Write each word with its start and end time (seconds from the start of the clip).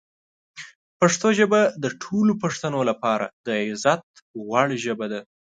پښتو 0.99 1.27
ژبه 1.39 1.59
د 1.83 1.85
ټولو 2.03 2.31
پښتنو 2.43 2.81
لپاره 2.89 3.25
د 3.45 3.47
عزت 3.67 4.03
وړ 4.49 4.67
ژبه 4.85 5.05
ده. 5.13 5.21